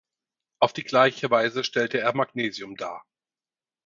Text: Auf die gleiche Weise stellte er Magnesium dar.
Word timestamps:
Auf 0.59 0.73
die 0.73 0.83
gleiche 0.83 1.29
Weise 1.29 1.63
stellte 1.63 1.99
er 1.99 2.15
Magnesium 2.15 2.75
dar. 2.75 3.05